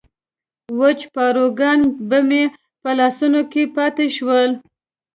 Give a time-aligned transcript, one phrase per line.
[0.79, 2.43] وچ پاروګان به مې
[2.81, 4.49] په لاسو کې پاتې شول.